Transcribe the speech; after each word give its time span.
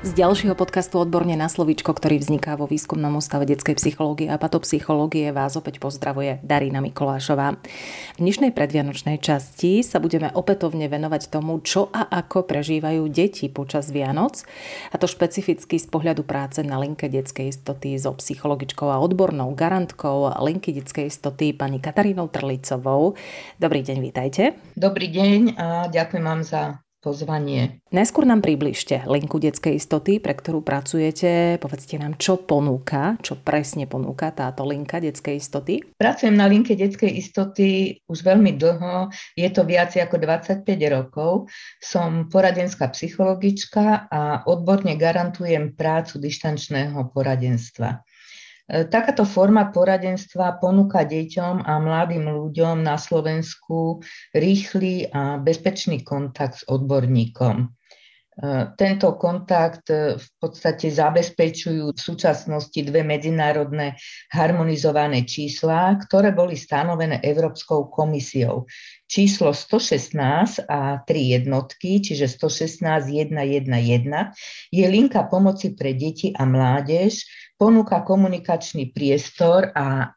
Z 0.00 0.16
ďalšieho 0.16 0.56
podcastu 0.56 0.96
Odborne 0.96 1.36
na 1.36 1.44
slovíčko, 1.44 1.92
ktorý 1.92 2.24
vzniká 2.24 2.56
vo 2.56 2.64
Výskumnom 2.64 3.20
ústave 3.20 3.44
detskej 3.44 3.76
psychológie 3.76 4.32
a 4.32 4.40
patopsychológie, 4.40 5.28
vás 5.28 5.60
opäť 5.60 5.76
pozdravuje 5.76 6.40
Darina 6.40 6.80
Mikolášová. 6.80 7.60
V 8.16 8.20
dnešnej 8.24 8.56
predvianočnej 8.56 9.20
časti 9.20 9.84
sa 9.84 10.00
budeme 10.00 10.32
opätovne 10.32 10.88
venovať 10.88 11.28
tomu, 11.28 11.60
čo 11.60 11.92
a 11.92 12.08
ako 12.16 12.48
prežívajú 12.48 13.12
deti 13.12 13.52
počas 13.52 13.92
Vianoc, 13.92 14.40
a 14.88 14.96
to 14.96 15.04
špecificky 15.04 15.76
z 15.76 15.84
pohľadu 15.92 16.24
práce 16.24 16.64
na 16.64 16.80
linke 16.80 17.12
detskej 17.12 17.52
istoty 17.52 18.00
so 18.00 18.16
psychologičkou 18.16 18.88
a 18.88 19.04
odbornou 19.04 19.52
garantkou 19.52 20.32
linky 20.32 20.80
detskej 20.80 21.12
istoty 21.12 21.52
pani 21.52 21.76
Katarínou 21.76 22.32
Trlicovou. 22.32 23.20
Dobrý 23.60 23.84
deň, 23.84 24.00
vítajte. 24.00 24.56
Dobrý 24.80 25.12
deň 25.12 25.60
a 25.60 25.66
ďakujem 25.92 26.24
vám 26.24 26.40
za 26.40 26.80
pozvanie. 27.00 27.80
Najskôr 27.90 28.28
nám 28.28 28.44
približte 28.44 29.02
linku 29.08 29.40
detskej 29.40 29.80
istoty, 29.80 30.20
pre 30.20 30.36
ktorú 30.36 30.60
pracujete. 30.60 31.56
Povedzte 31.56 31.96
nám, 31.96 32.20
čo 32.20 32.36
ponúka, 32.38 33.16
čo 33.24 33.40
presne 33.40 33.88
ponúka 33.88 34.30
táto 34.30 34.62
linka 34.68 35.00
detskej 35.00 35.40
istoty. 35.40 35.80
Pracujem 35.96 36.36
na 36.36 36.46
linke 36.46 36.76
detskej 36.76 37.10
istoty 37.10 37.98
už 38.04 38.20
veľmi 38.20 38.54
dlho, 38.60 39.08
je 39.34 39.48
to 39.48 39.64
viac 39.64 39.96
ako 39.96 40.20
25 40.20 40.62
rokov. 40.92 41.48
Som 41.80 42.28
poradenská 42.28 42.92
psychologička 42.92 44.06
a 44.12 44.44
odborne 44.44 44.94
garantujem 45.00 45.72
prácu 45.74 46.20
dištančného 46.20 47.10
poradenstva. 47.10 48.04
E, 48.70 48.86
takáto 48.86 49.26
forma 49.26 49.74
poradenstva 49.74 50.62
ponúka 50.62 51.02
deťom 51.02 51.66
a 51.66 51.74
mladým 51.82 52.30
ľuďom 52.30 52.86
na 52.86 52.94
Slovensku 52.94 53.98
rýchly 54.30 55.10
a 55.10 55.42
bezpečný 55.42 56.06
kontakt 56.06 56.62
s 56.62 56.66
odborníkom. 56.70 57.66
E, 58.40 58.72
tento 58.72 59.20
kontakt 59.20 59.92
e, 59.92 60.16
v 60.16 60.28
podstate 60.40 60.88
zabezpečujú 60.88 61.92
v 61.92 62.00
súčasnosti 62.00 62.80
dve 62.80 63.04
medzinárodné 63.04 64.00
harmonizované 64.32 65.28
čísla, 65.28 66.00
ktoré 66.00 66.32
boli 66.32 66.56
stanovené 66.56 67.20
Európskou 67.20 67.92
komisiou. 67.92 68.64
Číslo 69.04 69.52
116 69.52 70.64
a 70.72 71.04
3 71.04 71.36
jednotky, 71.36 72.00
čiže 72.00 72.32
116 72.32 73.12
111, 73.12 74.72
je 74.72 74.86
linka 74.88 75.28
pomoci 75.28 75.76
pre 75.76 75.92
deti 75.92 76.32
a 76.32 76.48
mládež, 76.48 77.28
ponúka 77.60 78.00
komunikačný 78.00 78.88
priestor 78.96 79.68
a 79.76 80.16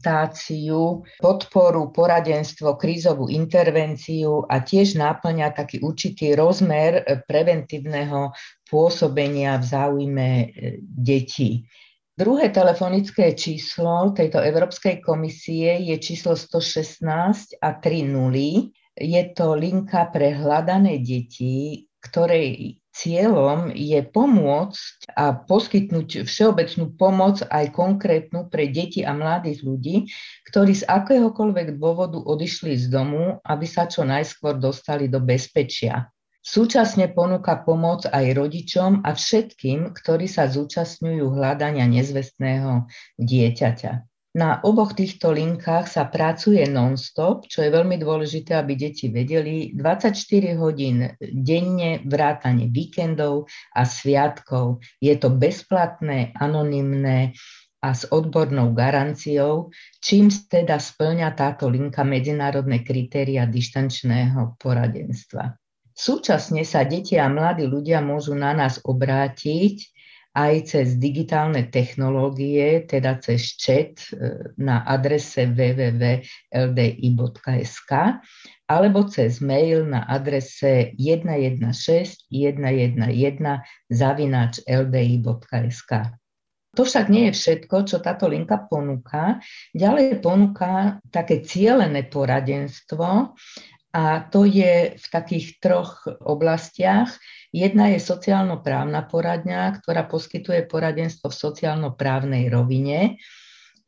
akceptáciu, 0.00 1.04
podporu, 1.20 1.92
poradenstvo, 1.92 2.80
krízovú 2.80 3.28
intervenciu 3.28 4.48
a 4.48 4.64
tiež 4.64 4.96
náplňa 4.96 5.52
taký 5.52 5.84
určitý 5.84 6.32
rozmer 6.32 7.04
preventívneho 7.28 8.32
pôsobenia 8.64 9.60
v 9.60 9.64
záujme 9.68 10.28
e, 10.40 10.46
detí. 10.80 11.68
Druhé 12.16 12.48
telefonické 12.48 13.36
číslo 13.36 14.12
tejto 14.16 14.40
Európskej 14.40 15.04
komisie 15.04 15.84
je 15.84 15.96
číslo 16.00 16.32
116 16.32 17.60
a 17.60 17.68
3 17.76 18.08
nuly. 18.08 18.72
Je 18.96 19.22
to 19.36 19.52
linka 19.56 20.08
pre 20.12 20.32
hľadané 20.32 21.00
deti, 21.00 21.88
ktorej 22.00 22.79
Cieľom 22.90 23.70
je 23.70 24.02
pomôcť 24.02 25.14
a 25.14 25.30
poskytnúť 25.30 26.26
všeobecnú 26.26 26.98
pomoc 26.98 27.38
aj 27.46 27.70
konkrétnu 27.70 28.50
pre 28.50 28.66
deti 28.66 29.06
a 29.06 29.14
mladých 29.14 29.62
ľudí, 29.62 30.10
ktorí 30.50 30.74
z 30.74 30.90
akéhokoľvek 30.90 31.78
dôvodu 31.78 32.18
odišli 32.18 32.74
z 32.74 32.90
domu, 32.90 33.38
aby 33.46 33.66
sa 33.70 33.86
čo 33.86 34.02
najskôr 34.02 34.58
dostali 34.58 35.06
do 35.06 35.22
bezpečia. 35.22 36.10
Súčasne 36.42 37.06
ponúka 37.14 37.62
pomoc 37.62 38.10
aj 38.10 38.26
rodičom 38.34 39.06
a 39.06 39.14
všetkým, 39.14 39.94
ktorí 39.94 40.26
sa 40.26 40.50
zúčastňujú 40.50 41.30
hľadania 41.30 41.86
nezvestného 41.86 42.90
dieťaťa. 43.22 44.09
Na 44.30 44.62
oboch 44.62 44.94
týchto 44.94 45.34
linkách 45.34 45.90
sa 45.90 46.06
pracuje 46.06 46.62
non-stop, 46.62 47.50
čo 47.50 47.66
je 47.66 47.74
veľmi 47.74 47.98
dôležité, 47.98 48.54
aby 48.54 48.78
deti 48.78 49.10
vedeli. 49.10 49.74
24 49.74 50.54
hodín 50.54 51.02
denne, 51.18 51.98
vrátane 52.06 52.70
víkendov 52.70 53.50
a 53.74 53.82
sviatkov. 53.82 54.86
Je 55.02 55.18
to 55.18 55.34
bezplatné, 55.34 56.30
anonymné 56.38 57.34
a 57.82 57.90
s 57.90 58.06
odbornou 58.06 58.70
garanciou, 58.70 59.74
čím 59.98 60.30
teda 60.30 60.78
splňa 60.78 61.34
táto 61.34 61.66
linka 61.66 62.06
medzinárodné 62.06 62.86
kritéria 62.86 63.50
dištančného 63.50 64.54
poradenstva. 64.62 65.58
Súčasne 65.90 66.62
sa 66.62 66.86
deti 66.86 67.18
a 67.18 67.26
mladí 67.26 67.66
ľudia 67.66 67.98
môžu 67.98 68.38
na 68.38 68.54
nás 68.54 68.78
obrátiť 68.78 69.99
aj 70.34 70.54
cez 70.70 70.94
digitálne 70.94 71.66
technológie, 71.74 72.86
teda 72.86 73.18
cez 73.18 73.58
chat 73.58 73.98
e, 74.14 74.54
na 74.62 74.86
adrese 74.86 75.50
www.ldi.sk 75.50 76.22
alebo 78.70 79.10
cez 79.10 79.42
mail 79.42 79.82
na 79.90 80.06
adrese 80.06 80.94
116 80.94 82.30
111 82.30 82.30
zavináč 83.90 84.62
ldi.sk. 84.70 85.92
To 86.78 86.86
však 86.86 87.10
nie 87.10 87.26
je 87.26 87.34
všetko, 87.34 87.82
čo 87.82 87.98
táto 87.98 88.30
linka 88.30 88.54
ponúka. 88.70 89.42
Ďalej 89.74 90.22
ponúka 90.22 91.02
také 91.10 91.42
cielené 91.42 92.06
poradenstvo 92.06 93.34
a 93.90 94.22
to 94.30 94.46
je 94.46 94.94
v 94.94 95.06
takých 95.10 95.58
troch 95.58 96.06
oblastiach. 96.22 97.10
Jedna 97.50 97.90
je 97.90 97.98
sociálno-právna 97.98 99.10
poradňa, 99.10 99.82
ktorá 99.82 100.06
poskytuje 100.06 100.70
poradenstvo 100.70 101.26
v 101.26 101.40
sociálno-právnej 101.42 102.46
rovine 102.46 103.18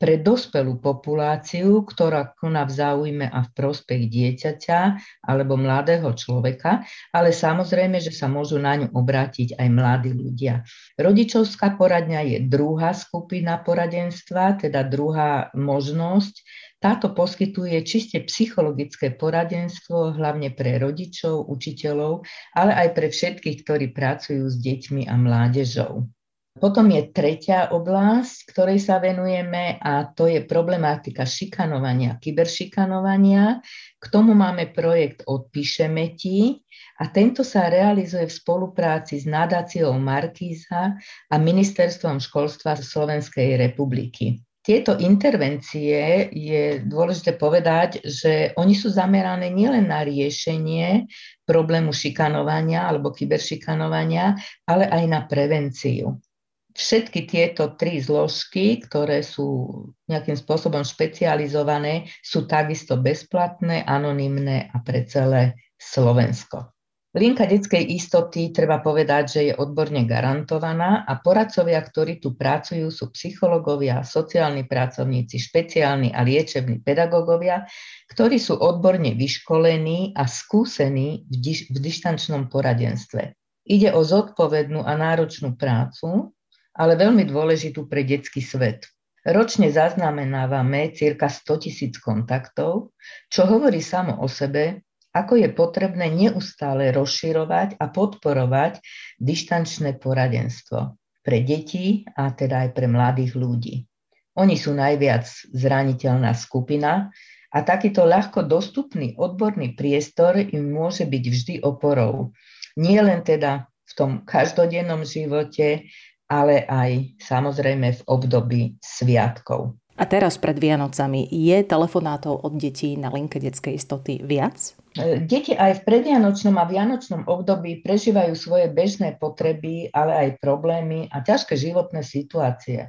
pre 0.03 0.19
dospelú 0.19 0.83
populáciu, 0.83 1.87
ktorá 1.87 2.35
koná 2.35 2.67
v 2.67 2.75
záujme 2.75 3.27
a 3.31 3.47
v 3.47 3.51
prospech 3.55 4.11
dieťaťa 4.11 4.81
alebo 5.23 5.55
mladého 5.55 6.11
človeka, 6.11 6.83
ale 7.15 7.31
samozrejme, 7.31 8.03
že 8.03 8.11
sa 8.11 8.27
môžu 8.27 8.59
na 8.59 8.83
ňu 8.83 8.91
obrátiť 8.91 9.55
aj 9.55 9.69
mladí 9.71 10.11
ľudia. 10.11 10.67
Rodičovská 10.99 11.79
poradňa 11.79 12.35
je 12.35 12.39
druhá 12.51 12.91
skupina 12.99 13.63
poradenstva, 13.63 14.59
teda 14.59 14.83
druhá 14.83 15.55
možnosť, 15.55 16.34
táto 16.83 17.15
poskytuje 17.15 17.79
čiste 17.87 18.19
psychologické 18.27 19.15
poradenstvo 19.15 20.19
hlavne 20.19 20.51
pre 20.51 20.83
rodičov, 20.83 21.47
učiteľov, 21.47 22.27
ale 22.59 22.75
aj 22.75 22.89
pre 22.99 23.07
všetkých, 23.07 23.63
ktorí 23.63 23.95
pracujú 23.95 24.51
s 24.51 24.59
deťmi 24.59 25.07
a 25.07 25.15
mládežou. 25.15 26.11
Potom 26.53 26.93
je 26.93 27.09
tretia 27.09 27.73
oblasť, 27.73 28.53
ktorej 28.53 28.77
sa 28.77 29.01
venujeme 29.01 29.81
a 29.81 30.05
to 30.05 30.29
je 30.29 30.45
problematika 30.45 31.25
šikanovania, 31.25 32.21
kyberšikanovania. 32.21 33.65
K 33.97 34.05
tomu 34.13 34.37
máme 34.37 34.69
projekt 34.69 35.25
Odpíšeme 35.25 36.13
ti 36.13 36.61
a 37.01 37.09
tento 37.09 37.41
sa 37.41 37.73
realizuje 37.73 38.29
v 38.29 38.37
spolupráci 38.37 39.19
s 39.19 39.25
nadáciou 39.25 39.97
Markíza 39.97 40.93
a 41.33 41.35
Ministerstvom 41.41 42.21
školstva 42.21 42.77
Slovenskej 42.77 43.57
republiky. 43.57 44.45
Tieto 44.63 44.95
intervencie 45.01 46.31
je 46.31 46.84
dôležité 46.87 47.34
povedať, 47.34 47.99
že 48.07 48.55
oni 48.55 48.79
sú 48.79 48.93
zamerané 48.93 49.51
nielen 49.51 49.91
na 49.91 50.07
riešenie 50.07 51.11
problému 51.43 51.91
šikanovania 51.91 52.87
alebo 52.87 53.11
kyberšikanovania, 53.11 54.39
ale 54.69 54.87
aj 54.87 55.05
na 55.11 55.21
prevenciu. 55.27 56.23
Všetky 56.72 57.28
tieto 57.28 57.77
tri 57.77 58.00
zložky, 58.00 58.80
ktoré 58.80 59.21
sú 59.21 59.69
nejakým 60.09 60.36
spôsobom 60.41 60.80
špecializované, 60.80 62.09
sú 62.24 62.48
takisto 62.48 62.97
bezplatné, 62.97 63.84
anonymné 63.84 64.72
a 64.72 64.80
pre 64.80 65.04
celé 65.04 65.57
Slovensko. 65.77 66.72
Linka 67.13 67.45
detskej 67.45 67.92
istoty 67.92 68.57
treba 68.57 68.80
povedať, 68.80 69.24
že 69.28 69.41
je 69.53 69.54
odborne 69.60 70.09
garantovaná 70.09 71.04
a 71.04 71.21
poradcovia, 71.21 71.77
ktorí 71.84 72.24
tu 72.24 72.33
pracujú, 72.33 72.89
sú 72.89 73.13
psychológovia, 73.13 74.01
sociálni 74.01 74.65
pracovníci, 74.65 75.36
špeciálni 75.36 76.16
a 76.16 76.24
liečební 76.24 76.80
pedagógovia, 76.80 77.69
ktorí 78.09 78.41
sú 78.41 78.57
odborne 78.57 79.13
vyškolení 79.13 80.16
a 80.16 80.24
skúsení 80.24 81.28
v, 81.28 81.34
diš- 81.36 81.69
v 81.69 81.84
dištančnom 81.84 82.48
poradenstve. 82.48 83.36
Ide 83.69 83.92
o 83.92 84.01
zodpovednú 84.01 84.80
a 84.80 84.97
náročnú 84.97 85.60
prácu, 85.60 86.33
ale 86.77 86.97
veľmi 86.97 87.28
dôležitú 87.28 87.89
pre 87.89 88.04
detský 88.04 88.41
svet. 88.41 88.89
Ročne 89.22 89.71
zaznamenávame 89.71 90.91
cirka 90.98 91.30
100 91.30 91.63
tisíc 91.69 91.95
kontaktov, 92.03 92.91
čo 93.30 93.47
hovorí 93.47 93.78
samo 93.78 94.19
o 94.19 94.27
sebe, 94.27 94.83
ako 95.13 95.39
je 95.39 95.48
potrebné 95.53 96.09
neustále 96.10 96.91
rozširovať 96.91 97.77
a 97.78 97.86
podporovať 97.92 98.80
dištančné 99.21 100.01
poradenstvo. 100.01 100.97
pre 101.22 101.39
deti 101.47 102.03
a 102.19 102.34
teda 102.34 102.66
aj 102.66 102.71
pre 102.74 102.91
mladých 102.91 103.39
ľudí. 103.39 103.86
Oni 104.34 104.59
sú 104.59 104.74
najviac 104.74 105.22
zraniteľná 105.54 106.34
skupina 106.34 107.15
a 107.54 107.59
takýto 107.63 108.03
ľahko 108.03 108.42
dostupný 108.42 109.15
odborný 109.15 109.78
priestor 109.78 110.34
im 110.41 110.74
môže 110.74 111.07
byť 111.07 111.24
vždy 111.30 111.54
oporou. 111.63 112.34
Nie 112.74 113.07
len 113.07 113.22
teda 113.22 113.71
v 113.86 113.92
tom 113.95 114.10
každodennom 114.24 115.04
živote, 115.04 115.86
ale 116.33 116.65
aj 116.65 117.21
samozrejme 117.21 117.93
v 117.93 118.01
období 118.09 118.61
sviatkov. 118.81 119.77
A 120.01 120.09
teraz 120.09 120.41
pred 120.41 120.57
Vianocami 120.57 121.29
je 121.29 121.61
telefonátov 121.69 122.41
od 122.49 122.57
detí 122.57 122.97
na 122.97 123.13
linke 123.13 123.37
detskej 123.37 123.77
istoty 123.77 124.25
viac? 124.25 124.73
E, 124.97 125.21
deti 125.21 125.53
aj 125.53 125.84
v 125.84 125.84
predvianočnom 125.84 126.57
a 126.57 126.65
vianočnom 126.65 127.29
období 127.29 127.84
prežívajú 127.84 128.33
svoje 128.33 128.73
bežné 128.73 129.21
potreby, 129.21 129.93
ale 129.93 130.13
aj 130.17 130.29
problémy 130.41 131.13
a 131.13 131.21
ťažké 131.21 131.61
životné 131.61 132.01
situácie. 132.01 132.89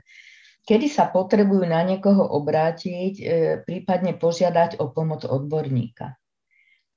Kedy 0.63 0.88
sa 0.88 1.12
potrebujú 1.12 1.68
na 1.68 1.84
niekoho 1.84 2.24
obrátiť, 2.24 3.13
e, 3.19 3.24
prípadne 3.68 4.16
požiadať 4.16 4.80
o 4.80 4.88
pomoc 4.95 5.28
odborníka. 5.28 6.16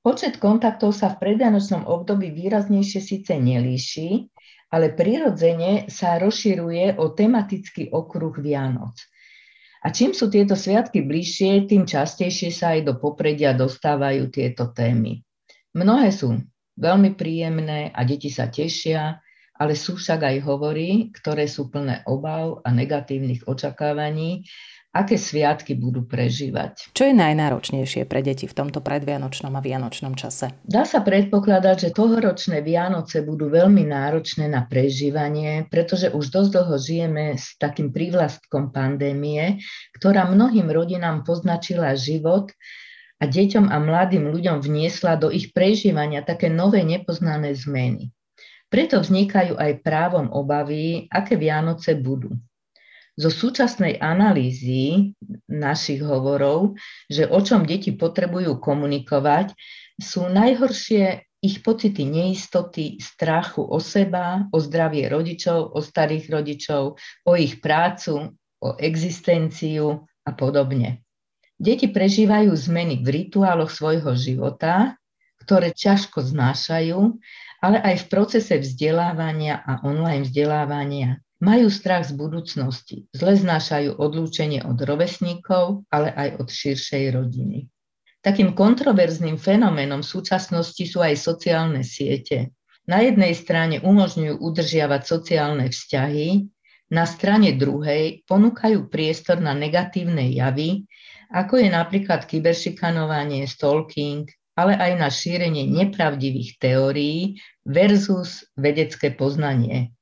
Počet 0.07 0.39
kontaktov 0.39 0.95
sa 0.95 1.11
v 1.11 1.19
predvianočnom 1.19 1.83
období 1.83 2.31
výraznejšie 2.31 3.01
síce 3.03 3.35
nelíši, 3.35 4.31
ale 4.73 4.95
prirodzene 4.95 5.87
sa 5.91 6.19
rozširuje 6.19 6.99
o 6.99 7.13
tematický 7.15 7.91
okruh 7.91 8.35
Vianoc– 8.39 8.99
a 9.87 9.95
čím 9.95 10.11
sú 10.11 10.27
tieto 10.27 10.59
sviatky 10.59 11.07
bližšie, 11.07 11.71
tým 11.71 11.87
častejšie 11.87 12.51
sa 12.51 12.75
aj 12.75 12.91
do 12.91 12.99
popredia 12.99 13.55
dostávajú 13.55 14.35
tieto 14.35 14.75
témy. 14.75 15.23
Mnohé 15.79 16.11
sú 16.11 16.43
veľmi 16.75 17.15
príjemné 17.15 17.95
a 17.95 18.03
deti 18.03 18.27
sa 18.27 18.51
tešia, 18.51 19.23
ale 19.55 19.79
sú 19.79 19.95
však 19.95 20.27
aj 20.27 20.37
hovory, 20.43 21.15
ktoré 21.15 21.47
sú 21.47 21.71
plné 21.71 22.03
obav 22.11 22.67
a 22.67 22.75
negatívnych 22.75 23.47
očakávaní 23.47 24.43
aké 24.97 25.21
sviatky 25.21 25.77
budú 25.77 26.09
prežívať. 26.09 26.91
Čo 26.97 27.13
je 27.13 27.15
najnáročnejšie 27.15 28.09
pre 28.09 28.25
deti 28.25 28.49
v 28.49 28.57
tomto 28.57 28.81
predvianočnom 28.81 29.53
a 29.53 29.61
vianočnom 29.61 30.17
čase? 30.17 30.57
Dá 30.65 30.89
sa 30.89 31.05
predpokladať, 31.05 31.77
že 31.89 31.91
tohoročné 31.93 32.65
Vianoce 32.65 33.21
budú 33.21 33.53
veľmi 33.53 33.85
náročné 33.85 34.49
na 34.49 34.65
prežívanie, 34.65 35.69
pretože 35.69 36.09
už 36.09 36.33
dosť 36.33 36.51
dlho 36.57 36.77
žijeme 36.81 37.37
s 37.37 37.55
takým 37.61 37.93
prívlastkom 37.93 38.73
pandémie, 38.73 39.61
ktorá 40.01 40.25
mnohým 40.25 40.73
rodinám 40.73 41.23
poznačila 41.23 41.93
život 41.93 42.49
a 43.21 43.25
deťom 43.29 43.69
a 43.69 43.77
mladým 43.77 44.29
ľuďom 44.29 44.65
vniesla 44.65 45.21
do 45.21 45.29
ich 45.29 45.53
prežívania 45.53 46.25
také 46.25 46.49
nové 46.49 46.85
nepoznané 46.85 47.53
zmeny. 47.53 48.13
Preto 48.67 48.99
vznikajú 48.99 49.55
aj 49.57 49.81
právom 49.87 50.27
obavy, 50.35 51.07
aké 51.09 51.39
Vianoce 51.39 51.95
budú 51.95 52.35
zo 53.17 53.33
súčasnej 53.33 53.97
analýzy 53.97 55.17
našich 55.49 56.05
hovorov, 56.05 56.77
že 57.09 57.25
o 57.25 57.41
čom 57.41 57.65
deti 57.65 57.97
potrebujú 57.97 58.61
komunikovať, 58.61 59.57
sú 59.97 60.29
najhoršie 60.29 61.25
ich 61.41 61.65
pocity 61.65 62.05
neistoty, 62.05 63.01
strachu 63.01 63.65
o 63.65 63.81
seba, 63.81 64.45
o 64.53 64.61
zdravie 64.61 65.09
rodičov, 65.09 65.73
o 65.73 65.81
starých 65.81 66.29
rodičov, 66.29 67.01
o 67.01 67.33
ich 67.37 67.65
prácu, 67.65 68.37
o 68.61 68.69
existenciu 68.77 70.05
a 70.25 70.31
podobne. 70.37 71.01
Deti 71.57 71.89
prežívajú 71.89 72.53
zmeny 72.53 73.01
v 73.01 73.09
rituáloch 73.09 73.73
svojho 73.73 74.12
života, 74.12 75.01
ktoré 75.41 75.73
ťažko 75.73 76.21
znášajú, 76.21 77.17
ale 77.65 77.79
aj 77.81 78.05
v 78.05 78.07
procese 78.12 78.61
vzdelávania 78.61 79.65
a 79.65 79.81
online 79.87 80.29
vzdelávania. 80.29 81.25
Majú 81.37 81.69
strach 81.69 82.09
z 82.09 82.17
budúcnosti, 82.17 83.12
zle 83.12 83.37
znášajú 83.37 84.00
odlúčenie 84.00 84.65
od 84.65 84.81
rovesníkov, 84.81 85.85
ale 85.93 86.09
aj 86.09 86.41
od 86.41 86.49
širšej 86.49 87.05
rodiny. 87.12 87.69
Takým 88.25 88.56
kontroverzným 88.56 89.37
fenoménom 89.37 90.00
v 90.00 90.11
súčasnosti 90.17 90.81
sú 90.81 91.05
aj 91.05 91.15
sociálne 91.21 91.85
siete. 91.85 92.56
Na 92.88 93.05
jednej 93.05 93.37
strane 93.37 93.83
umožňujú 93.85 94.41
udržiavať 94.41 95.03
sociálne 95.05 95.67
vzťahy, 95.69 96.49
na 96.87 97.03
strane 97.03 97.53
druhej 97.59 98.23
ponúkajú 98.31 98.87
priestor 98.87 99.43
na 99.43 99.53
negatívne 99.53 100.31
javy, 100.31 100.87
ako 101.35 101.59
je 101.59 101.69
napríklad 101.69 102.31
kyberšikanovanie, 102.31 103.43
stalking, 103.50 104.31
ale 104.55 104.79
aj 104.79 104.93
na 104.94 105.11
šírenie 105.11 105.67
nepravdivých 105.67 106.62
teórií 106.62 107.43
versus 107.67 108.47
vedecké 108.55 109.11
poznanie. 109.12 109.96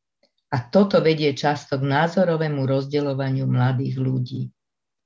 A 0.55 0.63
toto 0.71 1.03
vedie 1.03 1.35
často 1.35 1.83
k 1.83 1.83
názorovému 1.83 2.63
rozdeľovaniu 2.63 3.43
mladých 3.51 3.99
ľudí. 3.99 4.43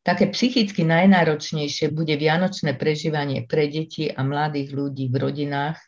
Také 0.05 0.29
psychicky 0.29 0.85
najnáročnejšie 0.85 1.89
bude 1.89 2.13
vianočné 2.21 2.77
prežívanie 2.77 3.49
pre 3.49 3.73
deti 3.73 4.13
a 4.13 4.21
mladých 4.21 4.77
ľudí 4.77 5.09
v 5.09 5.17
rodinách, 5.17 5.81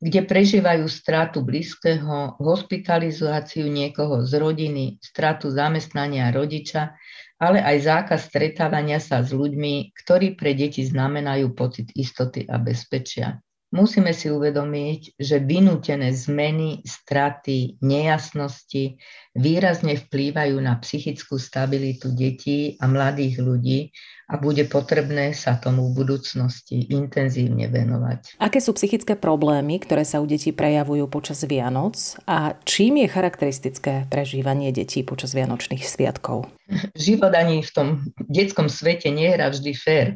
kde 0.00 0.24
prežívajú 0.24 0.88
stratu 0.88 1.44
blízkeho, 1.44 2.40
hospitalizáciu 2.40 3.68
niekoho 3.68 4.24
z 4.24 4.32
rodiny, 4.40 4.96
stratu 5.04 5.52
zamestnania 5.52 6.32
rodiča, 6.32 6.96
ale 7.36 7.60
aj 7.60 7.76
zákaz 7.84 8.32
stretávania 8.32 8.96
sa 8.96 9.20
s 9.20 9.28
ľuďmi, 9.28 9.92
ktorí 9.92 10.40
pre 10.40 10.56
deti 10.56 10.84
znamenajú 10.84 11.52
pocit 11.52 11.92
istoty 11.92 12.48
a 12.48 12.56
bezpečia. 12.56 13.44
Musíme 13.76 14.16
si 14.16 14.32
uvedomiť, 14.32 15.20
že 15.20 15.36
vynútené 15.36 16.08
zmeny, 16.16 16.80
straty, 16.80 17.76
nejasnosti 17.84 18.96
výrazne 19.36 20.00
vplývajú 20.00 20.56
na 20.64 20.80
psychickú 20.80 21.36
stabilitu 21.36 22.08
detí 22.16 22.80
a 22.80 22.88
mladých 22.88 23.36
ľudí 23.44 23.92
a 24.32 24.40
bude 24.40 24.64
potrebné 24.64 25.36
sa 25.36 25.60
tomu 25.60 25.92
v 25.92 26.02
budúcnosti 26.02 26.88
intenzívne 26.88 27.68
venovať. 27.68 28.40
Aké 28.40 28.58
sú 28.64 28.72
psychické 28.74 29.14
problémy, 29.14 29.78
ktoré 29.78 30.08
sa 30.08 30.18
u 30.18 30.26
detí 30.26 30.56
prejavujú 30.56 31.06
počas 31.06 31.44
Vianoc 31.44 32.16
a 32.24 32.56
čím 32.64 33.04
je 33.04 33.12
charakteristické 33.12 34.08
prežívanie 34.08 34.72
detí 34.72 35.04
počas 35.04 35.36
Vianočných 35.36 35.84
sviatkov? 35.84 36.48
Život 36.96 37.30
ani 37.36 37.62
v 37.62 37.70
tom 37.70 37.88
detskom 38.26 38.66
svete 38.72 39.12
nehrá 39.12 39.52
vždy 39.52 39.72
fér 39.76 40.06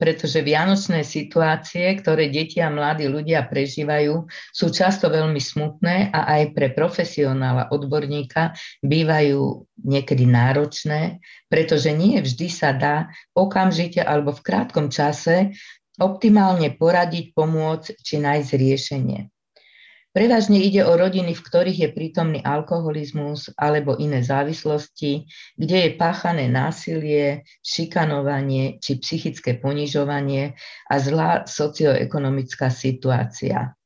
pretože 0.00 0.40
vianočné 0.40 1.04
situácie, 1.04 1.92
ktoré 2.00 2.32
deti 2.32 2.58
a 2.58 2.72
mladí 2.72 3.04
ľudia 3.06 3.44
prežívajú, 3.44 4.24
sú 4.50 4.66
často 4.72 5.12
veľmi 5.12 5.38
smutné 5.38 6.10
a 6.10 6.40
aj 6.40 6.42
pre 6.56 6.72
profesionála, 6.72 7.68
odborníka 7.68 8.56
bývajú 8.80 9.68
niekedy 9.84 10.24
náročné, 10.24 11.20
pretože 11.52 11.92
nie 11.92 12.20
vždy 12.20 12.48
sa 12.48 12.72
dá 12.72 13.12
okamžite 13.36 14.00
alebo 14.00 14.32
v 14.32 14.44
krátkom 14.44 14.88
čase 14.88 15.52
optimálne 16.00 16.72
poradiť, 16.72 17.36
pomôcť 17.36 18.00
či 18.00 18.16
nájsť 18.16 18.50
riešenie. 18.56 19.20
Prevažne 20.10 20.58
ide 20.58 20.82
o 20.82 20.98
rodiny, 20.98 21.38
v 21.38 21.44
ktorých 21.46 21.78
je 21.86 21.88
prítomný 21.94 22.42
alkoholizmus 22.42 23.54
alebo 23.54 23.94
iné 23.94 24.26
závislosti, 24.26 25.30
kde 25.54 25.76
je 25.86 25.90
páchané 25.94 26.50
násilie, 26.50 27.46
šikanovanie 27.62 28.82
či 28.82 28.98
psychické 28.98 29.54
ponižovanie 29.54 30.58
a 30.90 30.94
zlá 30.98 31.46
socioekonomická 31.46 32.74
situácia. 32.74 33.78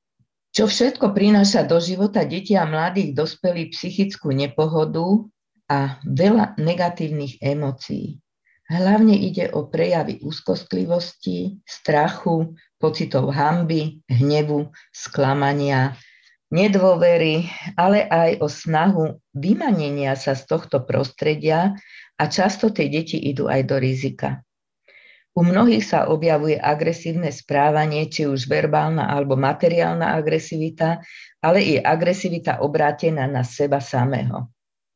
Čo 0.49 0.65
všetko 0.65 1.13
prináša 1.13 1.69
do 1.69 1.77
života 1.77 2.25
detí 2.25 2.57
a 2.57 2.65
mladých 2.65 3.13
dospelých 3.13 3.77
psychickú 3.77 4.33
nepohodu 4.33 5.29
a 5.69 6.01
veľa 6.09 6.57
negatívnych 6.57 7.45
emócií. 7.45 8.17
Hlavne 8.65 9.13
ide 9.13 9.53
o 9.53 9.69
prejavy 9.69 10.25
úzkostlivosti, 10.25 11.61
strachu, 11.69 12.57
pocitov 12.81 13.29
hamby, 13.29 14.01
hnevu, 14.09 14.73
sklamania, 14.89 15.93
nedôvery, 16.53 17.49
ale 17.79 18.05
aj 18.05 18.43
o 18.43 18.49
snahu 18.51 19.21
vymanenia 19.33 20.19
sa 20.19 20.37
z 20.37 20.45
tohto 20.45 20.85
prostredia 20.85 21.77
a 22.19 22.25
často 22.29 22.69
tie 22.75 22.91
deti 22.91 23.17
idú 23.17 23.49
aj 23.49 23.63
do 23.65 23.77
rizika. 23.81 24.45
U 25.35 25.43
mnohých 25.43 25.83
sa 25.83 26.07
objavuje 26.07 26.55
agresívne 26.55 27.35
správanie, 27.35 28.07
či 28.07 28.31
už 28.31 28.47
verbálna 28.47 29.11
alebo 29.11 29.35
materiálna 29.35 30.15
agresivita, 30.15 31.03
ale 31.43 31.59
i 31.59 31.75
agresivita 31.75 32.63
obrátená 32.63 33.27
na 33.27 33.43
seba 33.43 33.83
samého. 33.83 34.47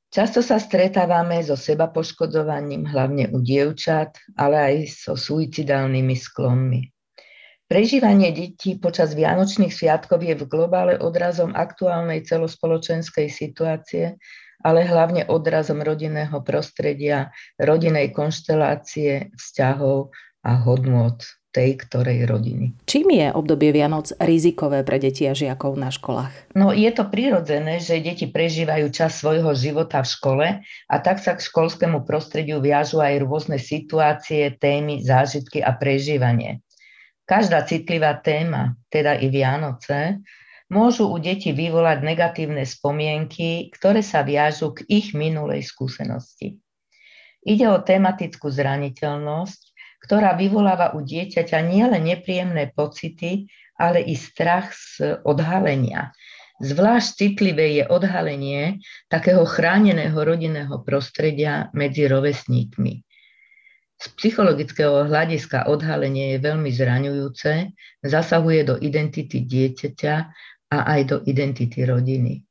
Často 0.08 0.40
sa 0.40 0.56
stretávame 0.56 1.42
so 1.42 1.58
seba 1.58 1.90
poškodzovaním, 1.90 2.86
hlavne 2.86 3.28
u 3.34 3.42
dievčat, 3.44 4.16
ale 4.38 4.56
aj 4.56 4.74
so 4.88 5.12
suicidálnymi 5.18 6.16
sklonmi. 6.16 6.80
Prežívanie 7.68 8.32
detí 8.32 8.80
počas 8.80 9.12
Vianočných 9.12 9.68
sviatkov 9.68 10.24
je 10.24 10.32
v 10.32 10.48
globále 10.48 10.96
odrazom 10.96 11.52
aktuálnej 11.52 12.24
celospoločenskej 12.24 13.28
situácie, 13.28 14.16
ale 14.64 14.88
hlavne 14.88 15.28
odrazom 15.28 15.84
rodinného 15.84 16.40
prostredia, 16.40 17.28
rodinej 17.60 18.16
konštelácie, 18.16 19.36
vzťahov 19.36 20.16
a 20.48 20.52
hodnôt. 20.64 21.20
tej 21.48 21.80
ktorej 21.80 22.28
rodiny. 22.28 22.76
Čím 22.84 23.08
je 23.08 23.32
obdobie 23.32 23.72
Vianoc 23.72 24.12
rizikové 24.20 24.84
pre 24.84 25.00
deti 25.00 25.24
a 25.24 25.32
žiakov 25.32 25.80
na 25.80 25.88
školách? 25.88 26.52
No 26.52 26.76
je 26.76 26.92
to 26.92 27.08
prirodzené, 27.08 27.80
že 27.80 28.04
deti 28.04 28.28
prežívajú 28.28 28.92
čas 28.92 29.16
svojho 29.16 29.56
života 29.56 30.04
v 30.04 30.08
škole 30.12 30.46
a 30.62 30.96
tak 31.00 31.18
sa 31.24 31.34
k 31.34 31.42
školskému 31.42 32.04
prostrediu 32.04 32.60
viažu 32.60 33.00
aj 33.00 33.24
rôzne 33.24 33.56
situácie, 33.56 34.54
témy, 34.60 35.00
zážitky 35.00 35.64
a 35.64 35.72
prežívanie. 35.72 36.60
Každá 37.28 37.68
citlivá 37.68 38.16
téma, 38.24 38.72
teda 38.88 39.20
i 39.20 39.28
Vianoce, 39.28 40.24
môžu 40.72 41.12
u 41.12 41.20
detí 41.20 41.52
vyvolať 41.52 42.00
negatívne 42.00 42.64
spomienky, 42.64 43.68
ktoré 43.76 44.00
sa 44.00 44.24
viažú 44.24 44.72
k 44.72 44.88
ich 44.88 45.12
minulej 45.12 45.60
skúsenosti. 45.60 46.56
Ide 47.44 47.68
o 47.68 47.84
tematickú 47.84 48.48
zraniteľnosť, 48.48 49.60
ktorá 50.08 50.40
vyvoláva 50.40 50.96
u 50.96 51.04
dieťaťa 51.04 51.58
nielen 51.68 52.08
nepríjemné 52.08 52.72
pocity, 52.72 53.44
ale 53.76 54.00
i 54.08 54.16
strach 54.16 54.72
z 54.72 55.20
odhalenia. 55.20 56.16
Zvlášť 56.58 57.08
citlivé 57.14 57.78
je 57.78 57.84
odhalenie 57.86 58.82
takého 59.06 59.46
chráneného 59.46 60.16
rodinného 60.16 60.82
prostredia 60.82 61.70
medzi 61.70 62.10
rovesníkmi. 62.10 63.07
Z 63.98 64.14
psychologického 64.14 65.10
hľadiska 65.10 65.66
odhalenie 65.66 66.34
je 66.34 66.38
veľmi 66.38 66.70
zraňujúce, 66.70 67.74
zasahuje 68.06 68.60
do 68.62 68.74
identity 68.78 69.42
dieťaťa 69.42 70.14
a 70.70 70.78
aj 70.94 71.00
do 71.10 71.16
identity 71.26 71.82
rodiny. 71.82 72.46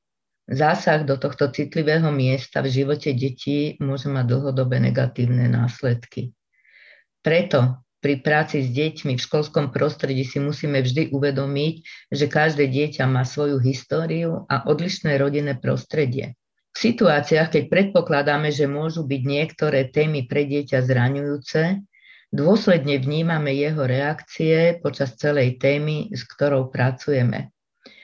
Zásah 0.47 1.03
do 1.07 1.15
tohto 1.19 1.51
citlivého 1.51 2.07
miesta 2.11 2.63
v 2.63 2.71
živote 2.71 3.15
detí 3.15 3.75
môže 3.79 4.07
mať 4.07 4.25
dlhodobé 4.27 4.79
negatívne 4.79 5.47
následky. 5.47 6.31
Preto 7.19 7.83
pri 7.99 8.23
práci 8.23 8.63
s 8.63 8.71
deťmi 8.71 9.19
v 9.19 9.25
školskom 9.27 9.75
prostredí 9.75 10.23
si 10.23 10.39
musíme 10.39 10.79
vždy 10.79 11.11
uvedomiť, 11.11 11.75
že 12.15 12.31
každé 12.31 12.71
dieťa 12.71 13.03
má 13.07 13.27
svoju 13.27 13.59
históriu 13.59 14.47
a 14.47 14.63
odlišné 14.67 15.19
rodinné 15.19 15.59
prostredie. 15.59 16.39
V 16.77 16.93
situáciách, 16.93 17.49
keď 17.57 17.63
predpokladáme, 17.73 18.53
že 18.53 18.69
môžu 18.69 19.01
byť 19.01 19.21
niektoré 19.25 19.89
témy 19.89 20.29
pre 20.29 20.45
dieťa 20.45 20.85
zraňujúce, 20.85 21.81
dôsledne 22.29 23.01
vnímame 23.01 23.49
jeho 23.57 23.81
reakcie 23.81 24.77
počas 24.77 25.17
celej 25.17 25.57
témy, 25.57 26.13
s 26.13 26.21
ktorou 26.29 26.69
pracujeme. 26.69 27.49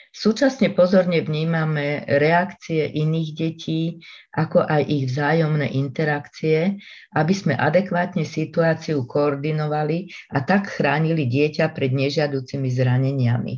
Súčasne 0.10 0.74
pozorne 0.74 1.22
vnímame 1.22 2.02
reakcie 2.10 2.90
iných 2.90 3.30
detí, 3.38 4.02
ako 4.34 4.66
aj 4.66 4.82
ich 4.90 5.06
vzájomné 5.06 5.70
interakcie, 5.78 6.82
aby 7.14 7.34
sme 7.38 7.54
adekvátne 7.54 8.26
situáciu 8.26 9.06
koordinovali 9.06 10.10
a 10.34 10.42
tak 10.42 10.74
chránili 10.74 11.30
dieťa 11.30 11.70
pred 11.78 11.94
nežiaducimi 11.94 12.74
zraneniami. 12.74 13.54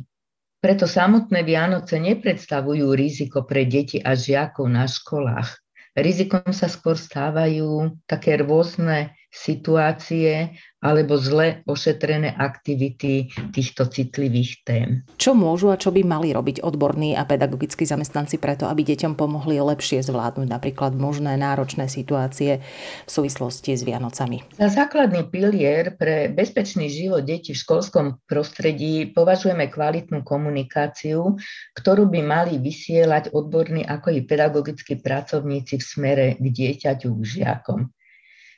Preto 0.66 0.90
samotné 0.90 1.46
Vianoce 1.46 1.94
nepredstavujú 2.02 2.90
riziko 2.90 3.46
pre 3.46 3.70
deti 3.70 4.02
a 4.02 4.18
žiakov 4.18 4.66
na 4.66 4.90
školách. 4.90 5.54
Rizikom 5.94 6.50
sa 6.50 6.66
skôr 6.66 6.98
stávajú 6.98 7.94
také 8.02 8.42
rôzne 8.42 9.14
situácie 9.36 10.56
alebo 10.80 11.18
zle 11.18 11.66
ošetrené 11.66 12.30
aktivity 12.36 13.32
týchto 13.50 13.90
citlivých 13.90 14.50
tém. 14.62 14.88
Čo 15.18 15.34
môžu 15.34 15.74
a 15.74 15.80
čo 15.80 15.90
by 15.90 16.06
mali 16.06 16.30
robiť 16.30 16.62
odborní 16.62 17.18
a 17.18 17.26
pedagogickí 17.26 17.82
zamestnanci 17.82 18.38
preto, 18.38 18.70
aby 18.70 18.86
deťom 18.86 19.18
pomohli 19.18 19.58
lepšie 19.58 20.04
zvládnuť 20.06 20.46
napríklad 20.46 20.94
možné 20.94 21.34
náročné 21.34 21.90
situácie 21.90 22.62
v 23.04 23.10
súvislosti 23.10 23.74
s 23.74 23.82
Vianocami? 23.82 24.46
Za 24.56 24.86
základný 24.86 25.26
pilier 25.26 25.98
pre 25.98 26.30
bezpečný 26.30 26.86
život 26.86 27.26
detí 27.26 27.56
v 27.56 27.62
školskom 27.66 28.06
prostredí 28.30 29.10
považujeme 29.10 29.66
kvalitnú 29.66 30.22
komunikáciu, 30.22 31.34
ktorú 31.74 32.06
by 32.06 32.20
mali 32.22 32.62
vysielať 32.62 33.34
odborní 33.34 33.82
ako 33.82 34.14
i 34.14 34.20
pedagogickí 34.22 35.02
pracovníci 35.02 35.82
v 35.82 35.84
smere 35.84 36.26
k 36.38 36.46
dieťaťu, 36.46 37.10
k 37.10 37.22
žiakom. 37.26 37.95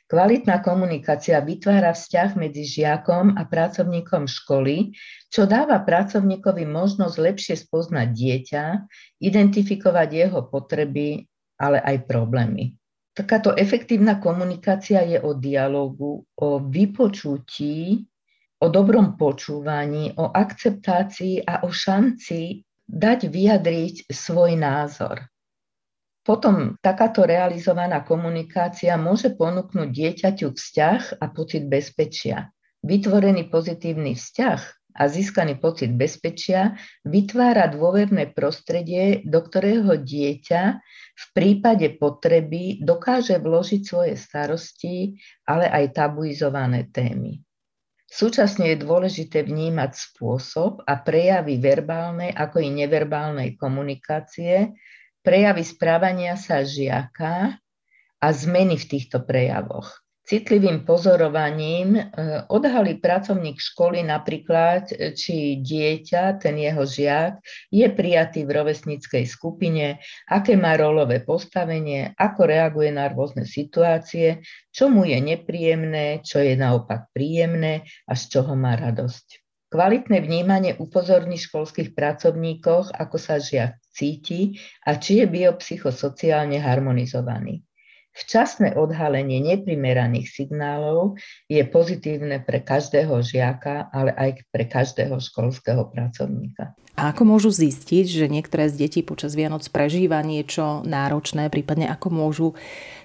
Kvalitná 0.09 0.65
komunikácia 0.65 1.37
vytvára 1.37 1.93
vzťah 1.93 2.33
medzi 2.33 2.65
žiakom 2.65 3.37
a 3.37 3.45
pracovníkom 3.45 4.25
školy, 4.25 4.97
čo 5.29 5.45
dáva 5.45 5.77
pracovníkovi 5.85 6.65
možnosť 6.65 7.15
lepšie 7.21 7.55
spoznať 7.61 8.07
dieťa, 8.09 8.63
identifikovať 9.21 10.09
jeho 10.09 10.49
potreby, 10.49 11.29
ale 11.61 11.77
aj 11.85 12.09
problémy. 12.09 12.73
Takáto 13.13 13.53
efektívna 13.53 14.17
komunikácia 14.17 15.05
je 15.05 15.21
o 15.21 15.37
dialogu, 15.37 16.25
o 16.25 16.49
vypočutí, 16.57 18.01
o 18.59 18.65
dobrom 18.65 19.13
počúvaní, 19.13 20.17
o 20.17 20.33
akceptácii 20.33 21.45
a 21.45 21.61
o 21.63 21.69
šanci 21.69 22.65
dať 22.89 23.29
vyjadriť 23.29 24.09
svoj 24.09 24.57
názor. 24.57 25.21
Potom 26.23 26.75
takáto 26.83 27.23
realizovaná 27.23 28.03
komunikácia 28.03 28.99
môže 28.99 29.33
ponúknuť 29.33 29.89
dieťaťu 29.89 30.47
vzťah 30.51 31.01
a 31.23 31.25
pocit 31.31 31.65
bezpečia. 31.65 32.51
Vytvorený 32.83 33.47
pozitívny 33.51 34.15
vzťah 34.15 34.61
a 34.99 35.03
získaný 35.07 35.59
pocit 35.63 35.95
bezpečia 35.95 36.75
vytvára 37.07 37.71
dôverné 37.71 38.35
prostredie, 38.35 39.23
do 39.23 39.39
ktorého 39.39 39.95
dieťa 39.95 40.63
v 41.19 41.25
prípade 41.35 41.95
potreby 41.95 42.83
dokáže 42.83 43.39
vložiť 43.39 43.81
svoje 43.83 44.13
starosti, 44.19 45.15
ale 45.47 45.71
aj 45.71 45.95
tabuizované 45.95 46.91
témy. 46.91 47.39
Súčasne 48.09 48.73
je 48.73 48.81
dôležité 48.81 49.45
vnímať 49.45 49.91
spôsob 49.93 50.81
a 50.89 50.97
prejavy 50.97 51.61
verbálnej 51.61 52.33
ako 52.33 52.57
i 52.57 52.69
neverbálnej 52.73 53.53
komunikácie, 53.53 54.73
prejavy 55.23 55.63
správania 55.63 56.39
sa 56.39 56.63
žiaka 56.63 57.59
a 58.19 58.27
zmeny 58.35 58.75
v 58.75 58.85
týchto 58.85 59.23
prejavoch. 59.23 60.03
Citlivým 60.29 60.85
pozorovaním 60.85 61.97
e, 61.97 62.03
odhalí 62.53 63.01
pracovník 63.01 63.57
školy 63.57 64.05
napríklad, 64.05 64.93
e, 64.93 65.17
či 65.17 65.57
dieťa, 65.57 66.37
ten 66.37 66.53
jeho 66.53 66.85
žiak, 66.85 67.41
je 67.73 67.89
prijatý 67.89 68.45
v 68.45 68.61
rovesníckej 68.61 69.25
skupine, 69.25 69.97
aké 70.29 70.53
má 70.53 70.77
rolové 70.77 71.25
postavenie, 71.25 72.13
ako 72.13 72.45
reaguje 72.45 72.93
na 72.93 73.09
rôzne 73.09 73.41
situácie, 73.41 74.45
čo 74.69 74.93
mu 74.93 75.01
je 75.01 75.17
nepríjemné, 75.17 76.21
čo 76.21 76.45
je 76.45 76.53
naopak 76.53 77.09
príjemné 77.09 77.89
a 78.05 78.13
z 78.13 78.29
čoho 78.29 78.53
má 78.53 78.77
radosť. 78.77 79.48
Kvalitné 79.69 80.25
vnímanie 80.25 80.73
upozorní 80.81 81.37
školských 81.37 81.93
pracovníkoch, 81.93 82.89
ako 82.89 83.17
sa 83.21 83.37
žiak 83.37 83.77
cíti 83.93 84.57
a 84.81 84.97
či 84.97 85.21
je 85.21 85.25
biopsychosociálne 85.29 86.57
harmonizovaný. 86.57 87.61
Včasné 88.09 88.73
odhalenie 88.73 89.37
neprimeraných 89.37 90.27
signálov 90.33 91.21
je 91.45 91.61
pozitívne 91.69 92.41
pre 92.41 92.65
každého 92.65 93.21
žiaka, 93.21 93.93
ale 93.93 94.09
aj 94.17 94.41
pre 94.49 94.65
každého 94.65 95.21
školského 95.21 95.85
pracovníka. 95.93 96.73
A 96.97 97.13
ako 97.13 97.29
môžu 97.29 97.53
zistiť, 97.53 98.09
že 98.09 98.25
niektoré 98.25 98.73
z 98.73 98.89
detí 98.89 99.05
počas 99.05 99.37
Vianoc 99.37 99.63
prežíva 99.69 100.19
niečo 100.25 100.81
náročné, 100.81 101.53
prípadne 101.53 101.87
ako 101.87 102.09
môžu 102.09 102.47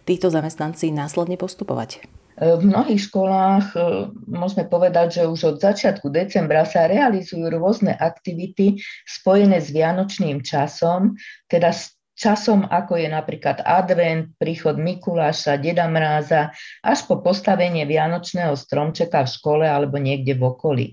títo 0.09 0.33
zamestnanci 0.33 0.89
následne 0.91 1.37
postupovať? 1.37 2.09
V 2.35 2.67
mnohých 2.67 2.99
školách 2.99 3.79
e, 3.79 4.11
môžeme 4.27 4.67
povedať, 4.67 5.23
že 5.23 5.31
už 5.31 5.55
od 5.55 5.57
začiatku 5.63 6.11
decembra 6.11 6.67
sa 6.67 6.91
realizujú 6.91 7.47
rôzne 7.47 7.95
aktivity 7.95 8.83
spojené 9.07 9.63
s 9.63 9.71
vianočným 9.71 10.43
časom, 10.43 11.15
teda 11.47 11.71
s 11.71 11.95
časom, 12.19 12.67
ako 12.67 12.99
je 12.99 13.07
napríklad 13.07 13.63
advent, 13.63 14.35
príchod 14.35 14.75
Mikuláša, 14.75 15.63
Deda 15.63 15.87
Mráza, 15.87 16.51
až 16.83 16.99
po 17.07 17.23
postavenie 17.23 17.87
vianočného 17.87 18.59
stromčeka 18.59 19.23
v 19.23 19.31
škole 19.31 19.67
alebo 19.71 20.03
niekde 20.03 20.35
v 20.35 20.43
okolí. 20.43 20.87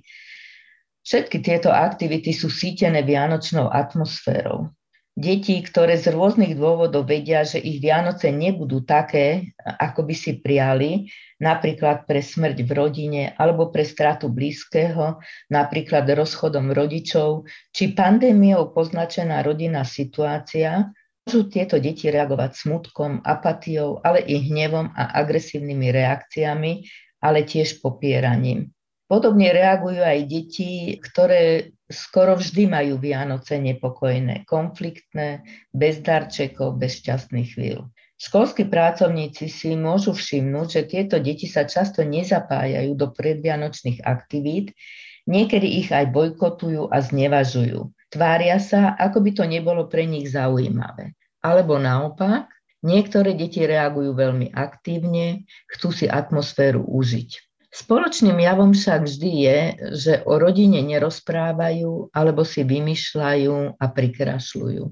Všetky 1.01 1.41
tieto 1.41 1.73
aktivity 1.73 2.29
sú 2.37 2.53
sítené 2.53 3.01
vianočnou 3.01 3.65
atmosférou. 3.65 4.69
Deti, 5.11 5.59
ktoré 5.59 5.99
z 5.99 6.15
rôznych 6.15 6.55
dôvodov 6.55 7.03
vedia, 7.03 7.43
že 7.43 7.59
ich 7.59 7.83
Vianoce 7.83 8.31
nebudú 8.31 8.87
také, 8.87 9.51
ako 9.59 10.07
by 10.07 10.15
si 10.15 10.39
prijali, 10.39 11.11
napríklad 11.43 12.07
pre 12.07 12.23
smrť 12.23 12.63
v 12.63 12.71
rodine 12.71 13.23
alebo 13.35 13.67
pre 13.75 13.83
stratu 13.83 14.31
blízkeho, 14.31 15.19
napríklad 15.51 16.07
rozchodom 16.07 16.71
rodičov, 16.71 17.43
či 17.75 17.91
pandémiou 17.91 18.71
poznačená 18.71 19.43
rodinná 19.43 19.83
situácia, 19.83 20.95
môžu 21.27 21.51
tieto 21.51 21.75
deti 21.75 22.07
reagovať 22.07 22.55
smutkom, 22.55 23.19
apatiou, 23.27 23.99
ale 24.07 24.23
i 24.23 24.39
hnevom 24.47 24.95
a 24.95 25.11
agresívnymi 25.19 25.91
reakciami, 25.91 26.71
ale 27.19 27.43
tiež 27.43 27.83
popieraním. 27.83 28.71
Podobne 29.11 29.51
reagujú 29.51 29.99
aj 29.99 30.19
deti, 30.23 30.95
ktoré 31.03 31.75
skoro 31.91 32.39
vždy 32.39 32.71
majú 32.71 32.97
Vianoce 32.97 33.59
nepokojné, 33.59 34.47
konfliktné, 34.47 35.43
bez 35.75 35.99
darčekov, 36.01 36.79
bez 36.79 37.03
šťastných 37.03 37.49
chvíľ. 37.53 37.91
Školskí 38.21 38.69
pracovníci 38.69 39.49
si 39.49 39.73
môžu 39.73 40.13
všimnúť, 40.13 40.67
že 40.69 40.81
tieto 40.85 41.15
deti 41.17 41.49
sa 41.49 41.65
často 41.65 42.05
nezapájajú 42.05 42.93
do 42.93 43.09
predvianočných 43.11 44.05
aktivít, 44.05 44.77
niekedy 45.25 45.81
ich 45.81 45.89
aj 45.89 46.13
bojkotujú 46.13 46.89
a 46.89 46.97
znevažujú. 47.01 47.89
Tvária 48.13 48.61
sa, 48.61 48.93
ako 48.95 49.25
by 49.25 49.31
to 49.33 49.43
nebolo 49.49 49.89
pre 49.89 50.05
nich 50.05 50.29
zaujímavé. 50.29 51.17
Alebo 51.41 51.81
naopak, 51.81 52.45
niektoré 52.85 53.33
deti 53.33 53.65
reagujú 53.65 54.13
veľmi 54.13 54.53
aktívne, 54.53 55.49
chcú 55.73 55.89
si 55.89 56.05
atmosféru 56.05 56.85
užiť. 56.85 57.50
Spoločným 57.71 58.35
javom 58.35 58.75
však 58.75 59.07
vždy 59.07 59.31
je, 59.31 59.59
že 59.95 60.13
o 60.27 60.35
rodine 60.35 60.83
nerozprávajú 60.83 62.11
alebo 62.11 62.43
si 62.43 62.67
vymýšľajú 62.67 63.79
a 63.79 63.85
prikrašľujú. 63.87 64.83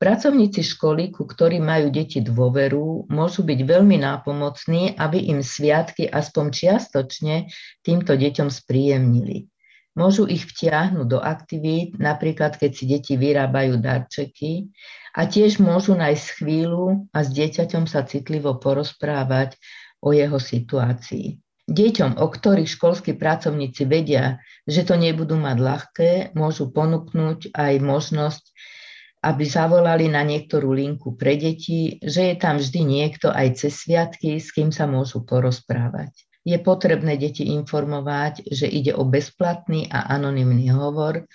Pracovníci 0.00 0.64
školy, 0.64 1.12
ku 1.12 1.28
ktorým 1.28 1.64
majú 1.64 1.92
deti 1.92 2.24
dôveru, 2.24 3.08
môžu 3.12 3.40
byť 3.44 3.60
veľmi 3.64 4.00
nápomocní, 4.00 4.96
aby 4.96 5.32
im 5.32 5.44
sviatky 5.44 6.08
aspoň 6.08 6.44
čiastočne 6.52 7.48
týmto 7.84 8.16
deťom 8.16 8.48
spríjemnili. 8.48 9.48
Môžu 9.96 10.24
ich 10.24 10.44
vtiahnuť 10.44 11.04
do 11.04 11.20
aktivít, 11.20 12.00
napríklad 12.00 12.56
keď 12.56 12.70
si 12.72 12.84
deti 12.88 13.14
vyrábajú 13.20 13.76
darčeky 13.80 14.72
a 15.16 15.28
tiež 15.28 15.60
môžu 15.60 15.96
nájsť 15.96 16.26
chvíľu 16.36 17.04
a 17.12 17.20
s 17.20 17.28
dieťaťom 17.32 17.84
sa 17.84 18.04
citlivo 18.04 18.56
porozprávať 18.56 19.56
o 20.00 20.16
jeho 20.16 20.40
situácii. 20.40 21.36
Deťom, 21.70 22.18
o 22.18 22.26
ktorých 22.26 22.66
školskí 22.66 23.14
pracovníci 23.14 23.86
vedia, 23.86 24.42
že 24.66 24.82
to 24.82 24.98
nebudú 24.98 25.38
mať 25.38 25.56
ľahké, 25.62 26.10
môžu 26.34 26.74
ponúknuť 26.74 27.54
aj 27.54 27.72
možnosť 27.78 28.44
aby 29.20 29.44
zavolali 29.44 30.08
na 30.08 30.24
niektorú 30.24 30.72
linku 30.72 31.12
pre 31.12 31.36
deti, 31.36 32.00
že 32.00 32.32
je 32.32 32.36
tam 32.40 32.56
vždy 32.56 32.80
niekto 32.80 33.28
aj 33.28 33.60
cez 33.60 33.84
sviatky, 33.84 34.40
s 34.40 34.48
kým 34.48 34.72
sa 34.72 34.88
môžu 34.88 35.20
porozprávať. 35.28 36.24
Je 36.40 36.56
potrebné 36.56 37.20
deti 37.20 37.52
informovať, 37.52 38.48
že 38.48 38.64
ide 38.64 38.96
o 38.96 39.04
bezplatný 39.04 39.92
a 39.92 40.08
anonymný 40.16 40.72
hovor, 40.72 41.28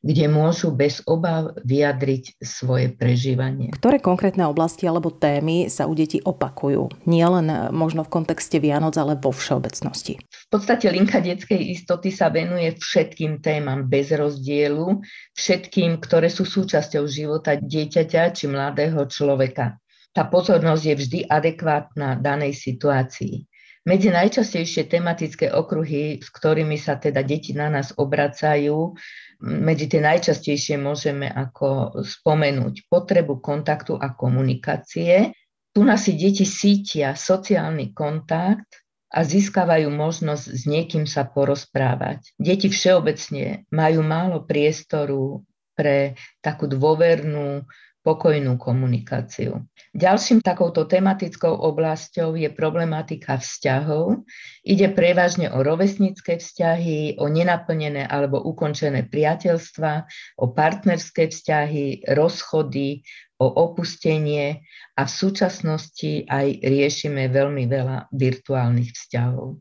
kde 0.00 0.32
môžu 0.32 0.72
bez 0.72 1.04
obav 1.04 1.52
vyjadriť 1.60 2.40
svoje 2.40 2.88
prežívanie. 2.88 3.68
Ktoré 3.76 4.00
konkrétne 4.00 4.48
oblasti 4.48 4.88
alebo 4.88 5.12
témy 5.12 5.68
sa 5.68 5.84
u 5.84 5.92
detí 5.92 6.24
opakujú? 6.24 6.88
Nie 7.04 7.28
len 7.28 7.46
e, 7.52 7.56
možno 7.68 8.08
v 8.08 8.12
kontexte 8.20 8.56
Vianoc, 8.56 8.96
ale 8.96 9.20
vo 9.20 9.28
všeobecnosti. 9.28 10.16
V 10.16 10.48
podstate 10.48 10.88
linka 10.88 11.20
detskej 11.20 11.60
istoty 11.76 12.08
sa 12.08 12.32
venuje 12.32 12.72
všetkým 12.80 13.44
témam 13.44 13.86
bez 13.86 14.08
rozdielu, 14.16 15.04
všetkým, 15.36 16.00
ktoré 16.00 16.32
sú 16.32 16.48
súčasťou 16.48 17.04
života 17.04 17.60
dieťaťa 17.60 18.32
či 18.32 18.48
mladého 18.48 19.04
človeka. 19.04 19.76
Tá 20.10 20.26
pozornosť 20.26 20.82
je 20.90 20.94
vždy 20.96 21.20
adekvátna 21.28 22.18
danej 22.18 22.56
situácii. 22.56 23.46
Medzi 23.80 24.12
najčastejšie 24.12 24.92
tematické 24.92 25.48
okruhy, 25.48 26.20
s 26.20 26.28
ktorými 26.28 26.76
sa 26.76 27.00
teda 27.00 27.24
deti 27.24 27.56
na 27.56 27.72
nás 27.72 27.96
obracajú, 27.96 28.92
medzi 29.40 29.88
tie 29.88 30.00
najčastejšie 30.04 30.76
môžeme 30.76 31.26
ako 31.26 32.00
spomenúť 32.04 32.86
potrebu 32.92 33.40
kontaktu 33.40 33.96
a 33.96 34.12
komunikácie. 34.12 35.32
Tu 35.72 35.80
si 35.96 36.12
deti 36.18 36.44
sítia 36.44 37.16
sociálny 37.16 37.96
kontakt 37.96 38.84
a 39.10 39.26
získavajú 39.26 39.90
možnosť 39.90 40.44
s 40.44 40.62
niekým 40.70 41.04
sa 41.08 41.26
porozprávať. 41.26 42.30
Deti 42.38 42.70
všeobecne 42.70 43.66
majú 43.74 44.06
málo 44.06 44.46
priestoru 44.46 45.42
pre 45.74 46.14
takú 46.44 46.70
dôvernú 46.70 47.66
pokojnú 48.00 48.56
komunikáciu. 48.56 49.64
Ďalším 49.92 50.40
takouto 50.40 50.88
tematickou 50.88 51.52
oblasťou 51.52 52.38
je 52.38 52.48
problematika 52.48 53.36
vzťahov. 53.36 54.24
Ide 54.64 54.94
prevažne 54.94 55.52
o 55.52 55.60
rovesnické 55.60 56.40
vzťahy, 56.40 57.20
o 57.20 57.26
nenaplnené 57.28 58.06
alebo 58.06 58.40
ukončené 58.40 59.10
priateľstva, 59.10 60.06
o 60.40 60.46
partnerské 60.54 61.28
vzťahy, 61.28 62.08
rozchody, 62.08 63.04
o 63.40 63.48
opustenie 63.48 64.64
a 64.96 65.08
v 65.08 65.12
súčasnosti 65.12 66.28
aj 66.28 66.60
riešime 66.60 67.32
veľmi 67.32 67.64
veľa 67.66 68.12
virtuálnych 68.12 68.92
vzťahov. 68.92 69.60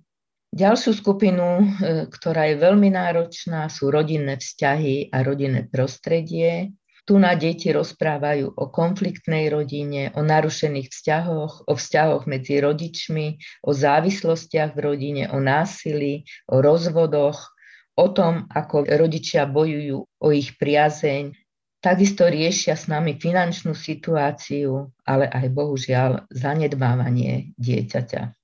Ďalšiu 0.50 0.98
skupinu, 0.98 1.62
e, 1.62 1.66
ktorá 2.10 2.50
je 2.50 2.58
veľmi 2.58 2.90
náročná, 2.90 3.70
sú 3.70 3.94
rodinné 3.94 4.42
vzťahy 4.42 5.14
a 5.14 5.22
rodinné 5.22 5.70
prostredie. 5.70 6.74
Tu 7.10 7.18
na 7.18 7.34
deti 7.34 7.74
rozprávajú 7.74 8.54
o 8.54 8.70
konfliktnej 8.70 9.50
rodine, 9.50 10.14
o 10.14 10.22
narušených 10.22 10.94
vzťahoch, 10.94 11.66
o 11.66 11.74
vzťahoch 11.74 12.30
medzi 12.30 12.62
rodičmi, 12.62 13.42
o 13.66 13.74
závislostiach 13.74 14.78
v 14.78 14.80
rodine, 14.94 15.24
o 15.34 15.42
násilí, 15.42 16.30
o 16.54 16.62
rozvodoch, 16.62 17.50
o 17.98 18.14
tom, 18.14 18.46
ako 18.54 18.86
rodičia 18.86 19.50
bojujú 19.50 20.06
o 20.06 20.28
ich 20.30 20.54
priazeň. 20.62 21.34
Takisto 21.82 22.30
riešia 22.30 22.78
s 22.78 22.86
nami 22.86 23.18
finančnú 23.18 23.74
situáciu, 23.74 24.94
ale 25.02 25.34
aj 25.34 25.50
bohužiaľ 25.50 26.30
zanedbávanie 26.30 27.58
dieťaťa. 27.58 28.38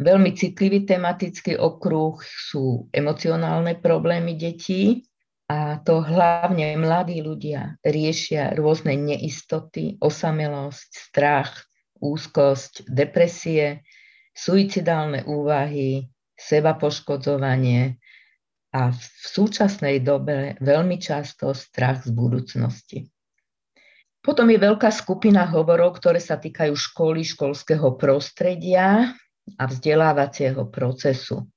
Veľmi 0.00 0.32
citlivý 0.32 0.88
tematický 0.88 1.60
okruh 1.60 2.16
sú 2.24 2.88
emocionálne 2.88 3.76
problémy 3.76 4.32
detí, 4.32 5.04
a 5.48 5.80
to 5.80 6.04
hlavne 6.04 6.76
mladí 6.76 7.24
ľudia 7.24 7.80
riešia 7.80 8.52
rôzne 8.52 8.92
neistoty, 9.00 9.96
osamelosť, 9.96 10.90
strach, 10.92 11.64
úzkosť, 12.04 12.84
depresie, 12.84 13.80
suicidálne 14.36 15.24
úvahy, 15.24 16.04
seba 16.36 16.76
poškodzovanie 16.76 17.96
a 18.76 18.92
v 18.92 19.02
súčasnej 19.24 20.04
dobe 20.04 20.60
veľmi 20.60 21.00
často 21.00 21.56
strach 21.56 22.04
z 22.04 22.12
budúcnosti. 22.12 23.08
Potom 24.20 24.52
je 24.52 24.60
veľká 24.60 24.92
skupina 24.92 25.48
hovorov, 25.48 25.96
ktoré 25.96 26.20
sa 26.20 26.36
týkajú 26.36 26.76
školy, 26.76 27.24
školského 27.24 27.96
prostredia 27.96 29.16
a 29.56 29.64
vzdelávacieho 29.64 30.68
procesu. 30.68 31.48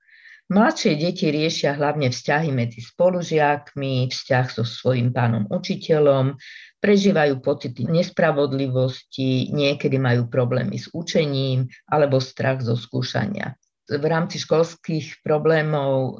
Mladšie 0.52 1.00
deti 1.00 1.32
riešia 1.32 1.80
hlavne 1.80 2.12
vzťahy 2.12 2.52
medzi 2.52 2.84
spolužiakmi, 2.84 4.12
vzťah 4.12 4.46
so 4.52 4.68
svojím 4.68 5.16
pánom 5.16 5.48
učiteľom, 5.48 6.36
prežívajú 6.84 7.40
pocity 7.40 7.88
nespravodlivosti, 7.88 9.48
niekedy 9.48 9.96
majú 9.96 10.28
problémy 10.28 10.76
s 10.76 10.92
učením 10.92 11.72
alebo 11.88 12.20
strach 12.20 12.60
zo 12.68 12.76
skúšania. 12.76 13.56
V 13.88 14.04
rámci 14.04 14.44
školských 14.44 15.24
problémov 15.24 15.92
e, 15.96 16.12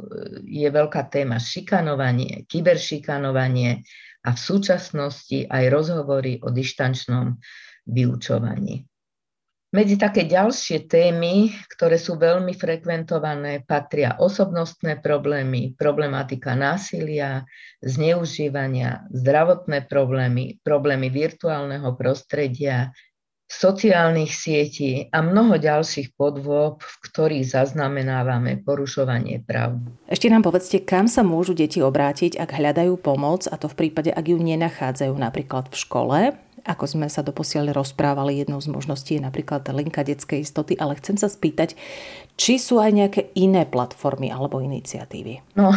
je 0.48 0.68
veľká 0.72 1.12
téma 1.12 1.36
šikanovanie, 1.36 2.48
kyberšikanovanie 2.48 3.84
a 4.24 4.30
v 4.32 4.40
súčasnosti 4.40 5.44
aj 5.44 5.64
rozhovory 5.68 6.40
o 6.40 6.56
dištančnom 6.56 7.36
vyučovaní. 7.84 8.91
Medzi 9.72 9.96
také 9.96 10.28
ďalšie 10.28 10.92
témy, 10.92 11.56
ktoré 11.72 11.96
sú 11.96 12.20
veľmi 12.20 12.52
frekventované, 12.52 13.64
patria 13.64 14.20
osobnostné 14.20 15.00
problémy, 15.00 15.80
problematika 15.80 16.60
násilia, 16.60 17.48
zneužívania, 17.80 19.08
zdravotné 19.16 19.88
problémy, 19.88 20.60
problémy 20.68 21.08
virtuálneho 21.08 21.96
prostredia, 21.96 22.92
sociálnych 23.48 24.32
sietí 24.32 25.08
a 25.12 25.24
mnoho 25.24 25.56
ďalších 25.56 26.20
podôb, 26.20 26.84
v 26.84 26.96
ktorých 27.08 27.52
zaznamenávame 27.52 28.64
porušovanie 28.64 29.44
práv. 29.44 29.80
Ešte 30.08 30.32
nám 30.32 30.48
povedzte, 30.48 30.84
kam 30.84 31.12
sa 31.12 31.24
môžu 31.24 31.52
deti 31.52 31.84
obrátiť, 31.84 32.40
ak 32.40 32.60
hľadajú 32.60 32.96
pomoc, 33.00 33.48
a 33.52 33.56
to 33.60 33.72
v 33.72 33.88
prípade, 33.88 34.12
ak 34.12 34.24
ju 34.24 34.36
nenachádzajú 34.36 35.16
napríklad 35.16 35.68
v 35.68 35.76
škole, 35.76 36.20
ako 36.64 36.86
sme 36.86 37.08
sa 37.10 37.26
doposiaľ 37.26 37.74
rozprávali, 37.74 38.42
jednou 38.42 38.62
z 38.62 38.70
možností 38.70 39.18
je 39.18 39.26
napríklad 39.26 39.66
linka 39.74 40.06
detskej 40.06 40.46
istoty, 40.46 40.78
ale 40.78 40.98
chcem 40.98 41.18
sa 41.18 41.30
spýtať, 41.30 41.74
či 42.38 42.58
sú 42.58 42.82
aj 42.82 42.92
nejaké 42.94 43.22
iné 43.38 43.66
platformy 43.70 44.34
alebo 44.34 44.62
iniciatívy? 44.62 45.58
No, 45.58 45.74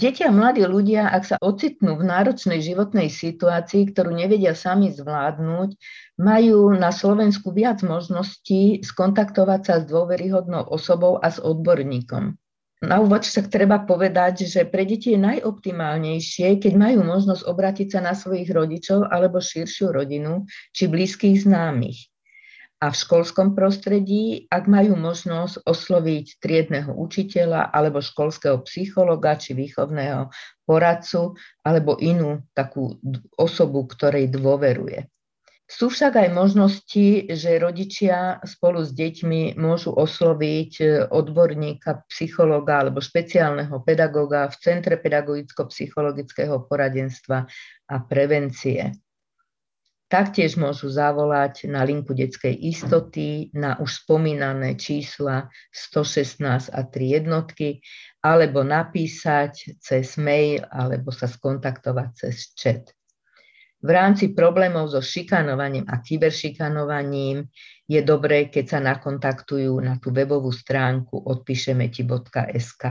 deti 0.00 0.22
a 0.24 0.32
mladí 0.32 0.64
ľudia, 0.64 1.12
ak 1.12 1.22
sa 1.24 1.36
ocitnú 1.40 2.00
v 2.00 2.08
náročnej 2.08 2.60
životnej 2.60 3.12
situácii, 3.12 3.92
ktorú 3.92 4.12
nevedia 4.16 4.56
sami 4.56 4.92
zvládnuť, 4.92 5.70
majú 6.20 6.72
na 6.76 6.92
Slovensku 6.92 7.50
viac 7.52 7.80
možností 7.80 8.84
skontaktovať 8.84 9.60
sa 9.64 9.74
s 9.80 9.84
dôveryhodnou 9.88 10.68
osobou 10.68 11.16
a 11.18 11.32
s 11.32 11.40
odborníkom. 11.40 12.36
Na 12.82 12.98
úvod 12.98 13.22
však 13.22 13.46
treba 13.46 13.78
povedať, 13.86 14.50
že 14.50 14.66
pre 14.66 14.82
deti 14.82 15.14
je 15.14 15.20
najoptimálnejšie, 15.22 16.58
keď 16.58 16.72
majú 16.74 17.06
možnosť 17.06 17.46
obrátiť 17.46 17.88
sa 17.94 18.00
na 18.02 18.10
svojich 18.10 18.50
rodičov 18.50 19.06
alebo 19.06 19.38
širšiu 19.38 19.94
rodinu 19.94 20.50
či 20.74 20.90
blízkych 20.90 21.46
známych. 21.46 22.10
A 22.82 22.90
v 22.90 22.98
školskom 22.98 23.54
prostredí, 23.54 24.50
ak 24.50 24.66
majú 24.66 24.98
možnosť 24.98 25.62
osloviť 25.62 26.42
triedného 26.42 26.90
učiteľa 26.90 27.70
alebo 27.70 28.02
školského 28.02 28.58
psychologa 28.66 29.38
či 29.38 29.54
výchovného 29.54 30.34
poradcu 30.66 31.38
alebo 31.62 31.94
inú 32.02 32.42
takú 32.50 32.98
osobu, 33.38 33.86
ktorej 33.86 34.34
dôveruje. 34.34 35.06
Sú 35.72 35.88
však 35.88 36.20
aj 36.20 36.36
možnosti, 36.36 37.32
že 37.32 37.56
rodičia 37.56 38.44
spolu 38.44 38.84
s 38.84 38.92
deťmi 38.92 39.56
môžu 39.56 39.96
osloviť 39.96 40.72
e, 40.84 40.86
odborníka, 41.08 42.04
psychologa 42.12 42.84
alebo 42.84 43.00
špeciálneho 43.00 43.80
pedagóga 43.80 44.52
v 44.52 44.56
Centre 44.60 45.00
pedagogicko-psychologického 45.00 46.68
poradenstva 46.68 47.48
a 47.88 47.96
prevencie. 48.04 48.92
Taktiež 50.12 50.60
môžu 50.60 50.92
zavolať 50.92 51.64
na 51.72 51.88
linku 51.88 52.12
detskej 52.12 52.52
istoty 52.52 53.48
na 53.56 53.80
už 53.80 54.04
spomínané 54.04 54.76
čísla 54.76 55.48
116 55.72 56.68
a 56.68 56.80
3 56.84 57.16
jednotky 57.16 57.80
alebo 58.20 58.60
napísať 58.60 59.80
cez 59.80 60.20
mail 60.20 60.68
alebo 60.68 61.16
sa 61.16 61.24
skontaktovať 61.24 62.08
cez 62.12 62.52
chat. 62.52 62.92
V 63.82 63.90
rámci 63.90 64.30
problémov 64.30 64.94
so 64.94 65.02
šikanovaním 65.02 65.82
a 65.90 65.98
kyberšikanovaním 65.98 67.50
je 67.90 68.00
dobré, 68.06 68.46
keď 68.46 68.78
sa 68.78 68.78
nakontaktujú 68.78 69.74
na 69.82 69.98
tú 69.98 70.14
webovú 70.14 70.54
stránku 70.54 71.18
odpíšemeti.sk. 71.18 72.82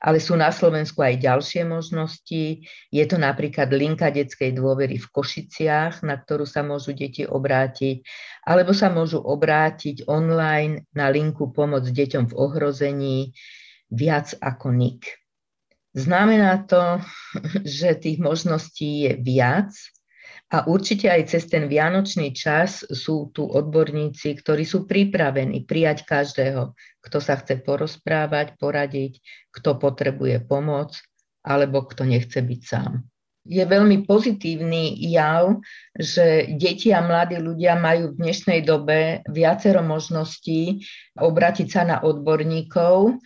Ale 0.00 0.16
sú 0.16 0.32
na 0.32 0.48
Slovensku 0.48 1.04
aj 1.04 1.20
ďalšie 1.20 1.68
možnosti. 1.68 2.64
Je 2.88 3.04
to 3.04 3.20
napríklad 3.20 3.68
linka 3.68 4.08
detskej 4.08 4.56
dôvery 4.56 4.96
v 4.96 5.04
Košiciach, 5.12 6.00
na 6.00 6.16
ktorú 6.16 6.48
sa 6.48 6.64
môžu 6.64 6.96
deti 6.96 7.28
obrátiť, 7.28 8.00
alebo 8.48 8.72
sa 8.72 8.88
môžu 8.88 9.20
obrátiť 9.20 10.08
online 10.08 10.88
na 10.96 11.12
linku 11.12 11.52
Pomoc 11.52 11.84
deťom 11.84 12.32
v 12.32 12.36
ohrození 12.40 13.18
viac 13.92 14.32
ako 14.40 14.72
NIK. 14.72 15.19
Znamená 15.90 16.70
to, 16.70 17.02
že 17.66 17.98
tých 17.98 18.22
možností 18.22 19.10
je 19.10 19.12
viac 19.18 19.74
a 20.50 20.66
určite 20.66 21.10
aj 21.10 21.34
cez 21.34 21.46
ten 21.46 21.66
vianočný 21.66 22.34
čas 22.34 22.82
sú 22.86 23.30
tu 23.34 23.46
odborníci, 23.46 24.38
ktorí 24.38 24.66
sú 24.66 24.86
pripravení 24.86 25.66
prijať 25.66 26.06
každého, 26.06 26.74
kto 27.02 27.18
sa 27.22 27.38
chce 27.38 27.62
porozprávať, 27.62 28.58
poradiť, 28.58 29.18
kto 29.54 29.78
potrebuje 29.78 30.42
pomoc 30.46 30.94
alebo 31.42 31.86
kto 31.86 32.06
nechce 32.06 32.38
byť 32.38 32.60
sám. 32.66 33.02
Je 33.48 33.64
veľmi 33.64 34.04
pozitívny 34.04 35.00
jav, 35.10 35.58
že 35.96 36.44
deti 36.60 36.92
a 36.92 37.00
mladí 37.00 37.40
ľudia 37.40 37.74
majú 37.74 38.12
v 38.12 38.18
dnešnej 38.20 38.60
dobe 38.62 39.24
viacero 39.26 39.80
možností 39.80 40.84
obratiť 41.16 41.66
sa 41.66 41.82
na 41.88 41.96
odborníkov, 42.04 43.16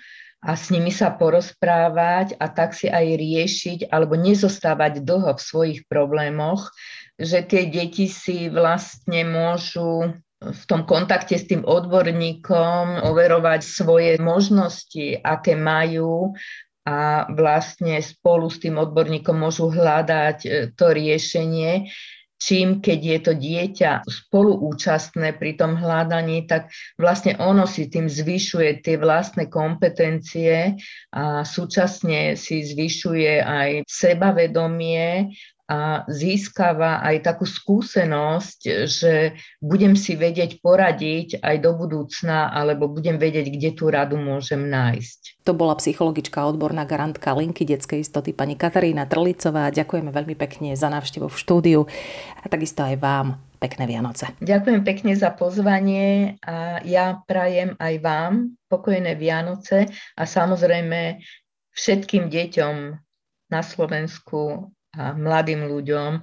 a 0.44 0.52
s 0.52 0.68
nimi 0.68 0.92
sa 0.92 1.08
porozprávať 1.08 2.36
a 2.36 2.52
tak 2.52 2.76
si 2.76 2.92
aj 2.92 3.16
riešiť 3.16 3.78
alebo 3.88 4.12
nezostávať 4.14 5.00
dlho 5.00 5.32
v 5.32 5.40
svojich 5.40 5.80
problémoch, 5.88 6.68
že 7.16 7.40
tie 7.40 7.72
deti 7.72 8.06
si 8.12 8.52
vlastne 8.52 9.24
môžu 9.24 10.12
v 10.44 10.64
tom 10.68 10.84
kontakte 10.84 11.40
s 11.40 11.48
tým 11.48 11.64
odborníkom 11.64 13.08
overovať 13.08 13.64
svoje 13.64 14.20
možnosti, 14.20 15.16
aké 15.24 15.56
majú 15.56 16.36
a 16.84 17.24
vlastne 17.32 17.96
spolu 18.04 18.52
s 18.52 18.60
tým 18.60 18.76
odborníkom 18.76 19.40
môžu 19.40 19.72
hľadať 19.72 20.38
e, 20.44 20.48
to 20.76 20.92
riešenie 20.92 21.88
čím 22.38 22.82
keď 22.84 23.00
je 23.00 23.18
to 23.22 23.32
dieťa 23.38 23.92
spoluúčastné 24.04 25.38
pri 25.38 25.56
tom 25.56 25.78
hľadaní, 25.78 26.44
tak 26.44 26.68
vlastne 27.00 27.38
ono 27.40 27.64
si 27.64 27.88
tým 27.88 28.10
zvyšuje 28.10 28.84
tie 28.84 28.96
vlastné 29.00 29.48
kompetencie 29.48 30.76
a 31.14 31.42
súčasne 31.46 32.36
si 32.36 32.62
zvyšuje 32.62 33.40
aj 33.40 33.70
sebavedomie 33.88 35.32
a 35.64 36.04
získava 36.12 37.00
aj 37.00 37.24
takú 37.24 37.48
skúsenosť, 37.48 38.60
že 38.84 39.32
budem 39.64 39.96
si 39.96 40.12
vedieť 40.12 40.60
poradiť 40.60 41.40
aj 41.40 41.56
do 41.64 41.72
budúcna, 41.72 42.52
alebo 42.52 42.84
budem 42.84 43.16
vedieť, 43.16 43.48
kde 43.48 43.70
tú 43.72 43.88
radu 43.88 44.20
môžem 44.20 44.68
nájsť. 44.68 45.40
To 45.48 45.56
bola 45.56 45.72
psychologička 45.80 46.44
odborná 46.44 46.84
garantka 46.84 47.32
linky 47.32 47.64
detskej 47.64 48.04
istoty 48.04 48.36
pani 48.36 48.60
Katarína 48.60 49.08
Trlicová. 49.08 49.72
Ďakujeme 49.72 50.12
veľmi 50.12 50.36
pekne 50.36 50.76
za 50.76 50.92
návštevu 50.92 51.32
v 51.32 51.40
štúdiu 51.40 51.80
a 52.40 52.46
takisto 52.52 52.84
aj 52.84 53.00
vám 53.00 53.40
pekné 53.56 53.88
Vianoce. 53.88 54.36
Ďakujem 54.44 54.84
pekne 54.84 55.16
za 55.16 55.32
pozvanie 55.32 56.36
a 56.44 56.84
ja 56.84 57.24
prajem 57.24 57.72
aj 57.80 57.94
vám 58.04 58.32
pokojné 58.68 59.16
Vianoce 59.16 59.88
a 60.20 60.22
samozrejme 60.28 61.24
všetkým 61.72 62.28
deťom 62.28 62.76
na 63.48 63.60
Slovensku 63.64 64.68
a 64.98 65.14
mladým 65.14 65.66
ľuďom, 65.66 66.22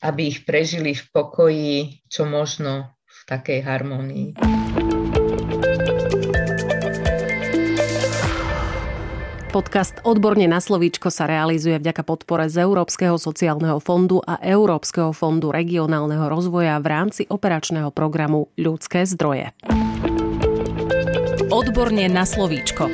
aby 0.00 0.22
ich 0.32 0.48
prežili 0.48 0.96
v 0.96 1.04
pokoji, 1.12 2.04
čo 2.08 2.24
možno 2.24 2.96
v 3.04 3.18
takej 3.28 3.60
harmonii. 3.64 4.26
Podcast 9.50 9.98
Odborne 10.06 10.46
na 10.46 10.62
slovíčko 10.62 11.10
sa 11.10 11.26
realizuje 11.26 11.74
vďaka 11.74 12.06
podpore 12.06 12.46
z 12.46 12.62
Európskeho 12.62 13.18
sociálneho 13.18 13.82
fondu 13.82 14.22
a 14.22 14.38
Európskeho 14.38 15.10
fondu 15.10 15.50
regionálneho 15.50 16.30
rozvoja 16.30 16.78
v 16.78 16.86
rámci 16.86 17.22
operačného 17.26 17.90
programu 17.90 18.54
Ľudské 18.54 19.02
zdroje. 19.02 19.50
Odborne 21.50 22.06
na 22.06 22.22
slovíčko. 22.22 22.86